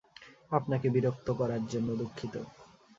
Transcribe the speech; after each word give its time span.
আপনাকে 0.51 0.87
বিরক্ত 0.89 1.27
করার 1.39 1.61
জন্য 1.67 1.89
দুঃখিত। 1.95 2.35